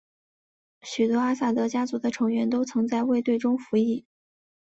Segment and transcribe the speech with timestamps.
[0.81, 4.03] 许多阿萨德家族的成员都曾在卫队中服役。